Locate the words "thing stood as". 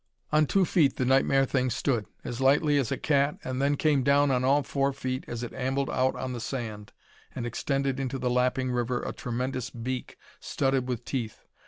1.45-2.41